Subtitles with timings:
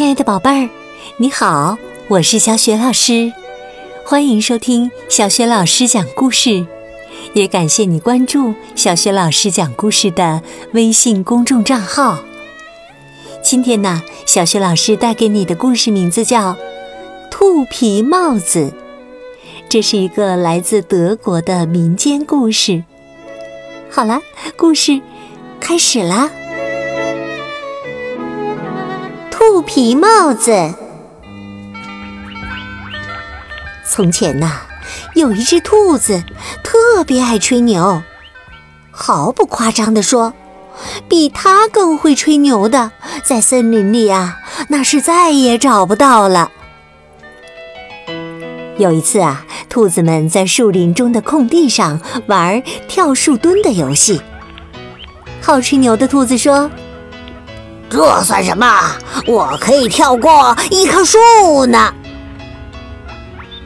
[0.00, 0.70] 亲爱的宝贝儿，
[1.18, 1.76] 你好，
[2.08, 3.30] 我是小雪老师，
[4.02, 6.66] 欢迎收听小雪老师讲故事，
[7.34, 10.42] 也感谢你关注小雪老师讲故事的
[10.72, 12.20] 微信公众账号。
[13.42, 16.54] 今天呢，小雪老师带给你的故事名字叫
[17.30, 18.70] 《兔皮帽子》，
[19.68, 22.82] 这是一个来自德国的民间故事。
[23.90, 24.22] 好了，
[24.56, 24.98] 故事
[25.60, 26.30] 开始啦。
[29.72, 30.74] 皮帽子。
[33.86, 34.62] 从前呐，
[35.14, 36.24] 有一只兔子
[36.64, 38.02] 特别爱吹牛，
[38.90, 40.34] 毫不夸张地说，
[41.08, 42.90] 比它更会吹牛的，
[43.22, 44.38] 在森林里啊，
[44.70, 46.50] 那是再也找不到了。
[48.76, 54.20] 有一次啊，兔子们在树林中的空地上玩跳树墩的游戏。
[55.40, 56.68] 好吹牛的兔子说。
[57.90, 58.66] 这算什么？
[59.26, 61.92] 我可以跳过一棵树呢！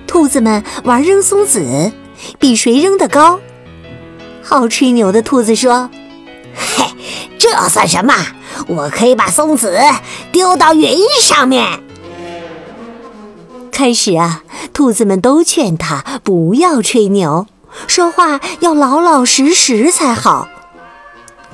[0.07, 1.93] 兔子们玩扔松子，
[2.39, 3.39] 比谁扔得高。
[4.43, 5.91] 好吹牛的兔子说
[6.57, 6.87] ：“嘿，
[7.39, 8.15] 这算什么？
[8.67, 9.79] 我可以把松子
[10.33, 11.81] 丢到云上面。”
[13.71, 17.47] 开始啊，兔子们都劝他不要吹牛，
[17.87, 20.49] 说话要老老实实才好。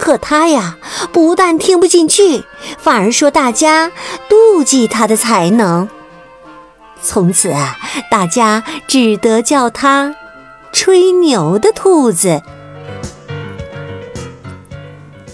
[0.00, 0.78] 可他呀，
[1.12, 2.44] 不但听不进去，
[2.78, 3.92] 反而说大家
[4.28, 5.88] 妒忌他的才能。
[7.02, 7.76] 从此啊，
[8.10, 10.16] 大家只得叫他
[10.72, 12.42] “吹牛的兔子”。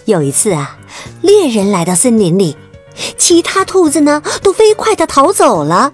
[0.04, 0.76] 有一次啊，
[1.22, 2.56] 猎人来到森林里，
[3.16, 5.92] 其他兔子呢都飞快地逃走了，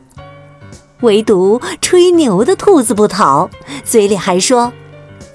[1.00, 3.50] 唯独吹牛的兔子不逃，
[3.84, 4.72] 嘴里还说：“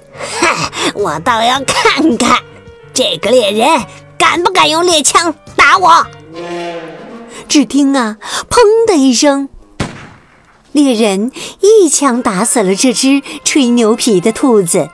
[0.40, 2.38] 嗨，我倒要看看。”
[2.98, 3.86] 这个猎人
[4.18, 6.04] 敢不敢用猎枪打我？
[7.46, 8.16] 只听啊，
[8.50, 9.48] 砰的一声，
[10.72, 14.90] 猎人一枪打死了这只吹牛皮的兔子。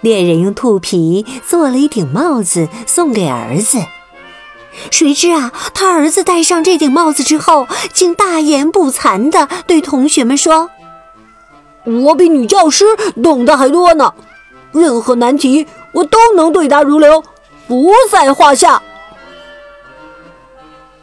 [0.00, 3.78] 猎人用兔皮做了一顶帽子送给儿子，
[4.90, 10.68] 谁知啊，他儿子戴上这顶帽子之后，竟大言不惭地对同学们说
[11.86, 12.84] ：“我比女教师
[13.22, 14.14] 懂得还多呢，
[14.72, 17.24] 任何难题。”我都能对答如流，
[17.66, 18.82] 不在话下。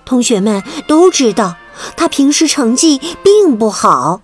[0.05, 1.55] 同学们都知道
[1.97, 4.21] 他平时成绩并不好，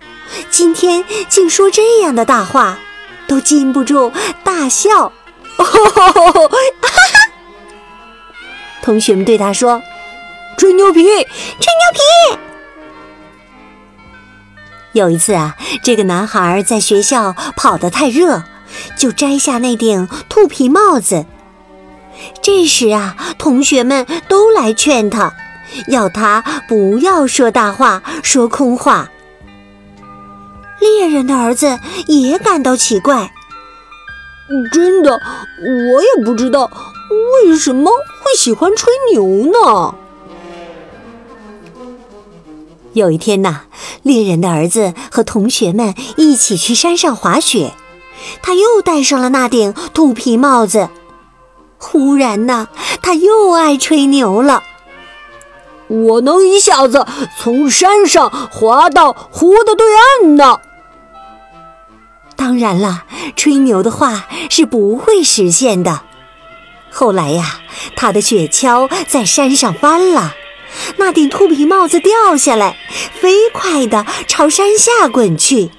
[0.50, 2.78] 今天竟说这样的大话，
[3.26, 4.12] 都禁不住
[4.44, 5.12] 大笑。
[5.56, 6.22] 哈哈哈！
[8.82, 9.82] 同学们对他说
[10.56, 12.38] ：“吹牛皮，吹牛皮。”
[14.92, 18.44] 有一次啊，这个男孩在学校跑得太热。
[18.96, 21.26] 就摘下那顶兔皮帽子。
[22.42, 25.34] 这时啊，同学们都来劝他，
[25.88, 29.10] 要他不要说大话，说空话。
[30.80, 33.32] 猎人的儿子也感到奇怪，
[34.72, 36.70] 真的，我也不知道
[37.44, 39.94] 为什么会喜欢吹牛呢。
[42.92, 43.62] 有一天呐，
[44.02, 47.72] 猎人的儿子和同学们一起去山上滑雪。
[48.42, 50.88] 他又戴上了那顶兔皮帽子。
[51.78, 52.68] 忽然呢，
[53.02, 54.62] 他又爱吹牛了。
[55.88, 57.06] 我能一下子
[57.38, 60.58] 从山上滑到湖的对岸呢。
[62.36, 63.04] 当然了，
[63.36, 66.02] 吹牛的话是不会实现的。
[66.90, 67.60] 后来呀，
[67.96, 70.34] 他的雪橇在山上翻了，
[70.96, 72.76] 那顶兔皮帽子掉下来，
[73.20, 75.70] 飞快地朝山下滚去。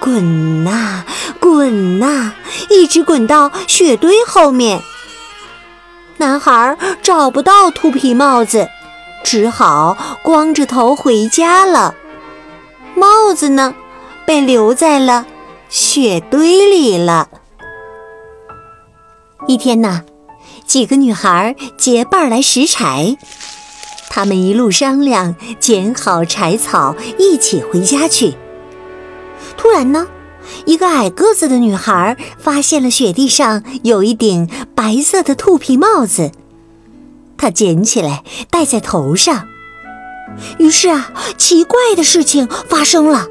[0.00, 1.04] 滚呐，
[1.38, 2.32] 滚呐，
[2.70, 4.82] 一直滚到雪堆后面。
[6.16, 8.68] 男孩找不到兔皮帽子，
[9.22, 11.94] 只好光着头回家了。
[12.94, 13.74] 帽子呢，
[14.26, 15.26] 被留在了
[15.68, 17.28] 雪堆里了。
[19.46, 20.02] 一天呐，
[20.66, 23.16] 几个女孩结伴来拾柴，
[24.08, 28.34] 她们一路商量，捡好柴草，一起回家去。
[29.60, 30.08] 突然呢，
[30.64, 36.32] 一个矮个子的女孩发现了雪地上有一顶白色的兔皮帽子，
[37.36, 39.48] 她捡起来戴在头上。
[40.56, 43.26] 于是啊，奇怪的事情发生了。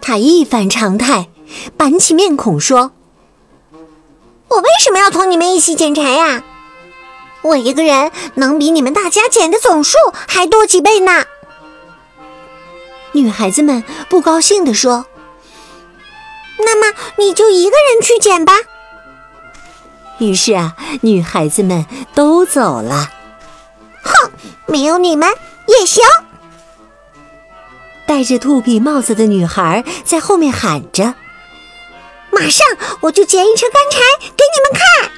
[0.00, 1.28] 她一反常态，
[1.76, 2.92] 板起面孔说
[4.48, 6.42] ：“我为什么要同你们一起捡柴呀？
[7.42, 11.24] 我一个人能比你们大家捡的总数还多几倍呢。”
[13.14, 15.06] 女孩子们不高兴地说
[16.58, 18.52] ：“那么你就一个人去捡吧。”
[20.18, 23.10] 于是啊，女孩子们都走了。
[24.02, 24.30] 哼，
[24.66, 25.28] 没有你们
[25.68, 26.02] 也行。
[28.04, 31.14] 戴着兔皮帽子的女孩在后面喊着
[32.32, 32.66] ：“马上
[33.02, 34.00] 我就捡一车干柴
[34.36, 35.10] 给你们看！”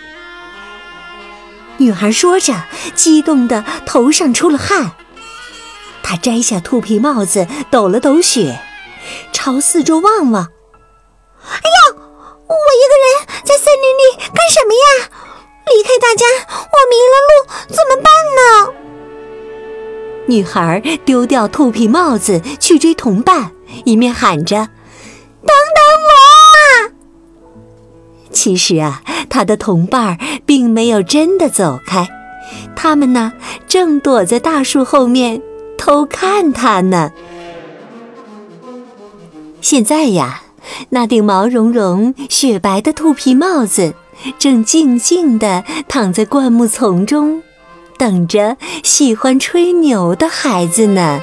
[1.78, 2.54] 女孩说着，
[2.94, 4.92] 激动的头上出了汗。
[6.08, 8.60] 他摘下兔皮帽子，抖了抖雪，
[9.32, 10.44] 朝四周望望。
[11.42, 11.96] “哎呀，
[12.46, 15.10] 我一个人在森林里干什么呀？
[15.66, 16.24] 离开大家，
[16.54, 18.06] 我迷了路，怎么办
[18.36, 18.40] 呢？”
[20.30, 23.50] 女孩丢掉兔皮帽子去追同伴，
[23.84, 24.68] 一面喊着
[25.42, 25.82] ：“等等
[26.86, 26.92] 我！”
[28.30, 30.16] 其实啊，她的同伴
[30.46, 32.06] 并没有真的走开，
[32.76, 33.32] 他们呢
[33.66, 35.42] 正躲在大树后面
[35.86, 37.12] 偷看他呢。
[39.60, 40.42] 现在呀，
[40.88, 43.94] 那顶毛茸茸、雪白的兔皮帽子
[44.36, 47.40] 正静静地躺在灌木丛中。
[47.96, 51.20] 等着喜欢吹牛的孩子呢，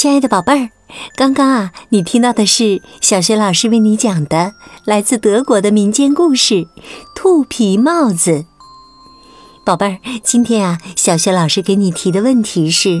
[0.00, 0.70] 亲爱的宝贝儿，
[1.16, 4.52] 刚刚啊，你听到的是小学老师为你讲的
[4.84, 6.54] 来自德国的民间故事
[7.16, 8.30] 《兔皮帽子》。
[9.66, 13.00] 宝贝儿，今天啊，小学老师给你提的问题是：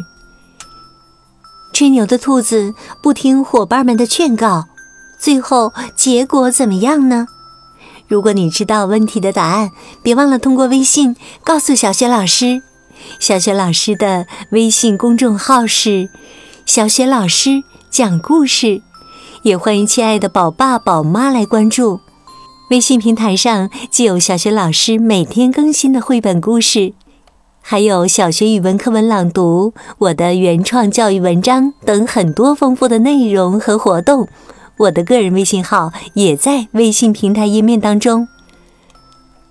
[1.72, 4.64] 吹牛的兔子不听伙伴们的劝告。
[5.20, 7.28] 最后结果怎么样呢？
[8.08, 9.70] 如果你知道问题的答案，
[10.02, 11.14] 别忘了通过微信
[11.44, 12.60] 告诉小雪老师。
[13.20, 16.08] 小雪老师的微信公众号是
[16.68, 18.82] “小雪老师讲故事”，
[19.40, 21.98] 也欢迎亲爱的宝爸宝妈来关注。
[22.68, 26.92] 微信平台上既有小雪老师每天更新的绘本故事，
[27.62, 34.28] 还有小学语文课文朗读、我的原创教育文章等很多丰富的内容和活动。
[34.76, 38.28] 我的个人微信号也在微信平台页面当中。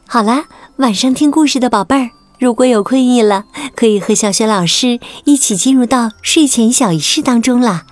[0.06, 3.46] 好啦，晚上听故事的宝贝儿，如果有困意了，
[3.76, 7.86] 可以和小雪老师一起进入到睡前小仪式当中啦。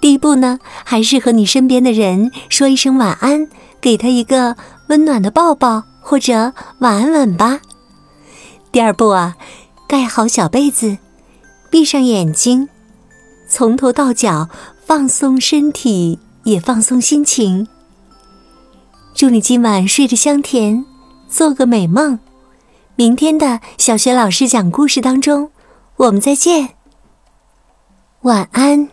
[0.00, 3.48] 第一步呢，还是和你身边的人说一声晚安，
[3.80, 4.56] 给他一个
[4.88, 7.60] 温暖的抱抱或者晚安吻吧。
[8.72, 9.36] 第二步啊，
[9.88, 10.98] 盖好小被子，
[11.70, 12.68] 闭上眼睛，
[13.48, 14.48] 从头到脚
[14.84, 16.18] 放松身体。
[16.44, 17.66] 也放松心情。
[19.14, 20.84] 祝你今晚睡得香甜，
[21.26, 22.18] 做个美梦。
[22.96, 25.50] 明天的小学老师讲故事当中，
[25.96, 26.76] 我们再见。
[28.22, 28.88] 晚安。